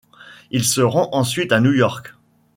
[0.49, 2.15] Il se rend ensuite à New York.